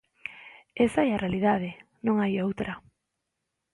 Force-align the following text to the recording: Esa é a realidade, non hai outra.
Esa 0.85 1.01
é 1.07 1.09
a 1.13 1.21
realidade, 1.23 1.69
non 2.05 2.15
hai 2.21 2.33
outra. 2.47 2.71